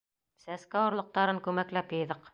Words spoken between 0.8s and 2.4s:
орлоҡтарын күмәкләп йыйҙыҡ.